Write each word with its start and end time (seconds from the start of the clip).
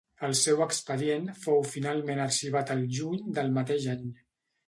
El 0.25 0.31
seu 0.37 0.61
expedient 0.65 1.27
fou 1.41 1.61
finalment 1.73 2.23
arxivat 2.25 2.73
el 2.77 2.83
juny 2.99 3.23
del 3.39 3.55
mateix 3.59 3.87
any. 3.97 4.09